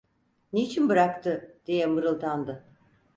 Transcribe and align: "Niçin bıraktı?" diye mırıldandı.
"Niçin 0.53 0.89
bıraktı?" 0.89 1.57
diye 1.65 1.85
mırıldandı. 1.85 2.63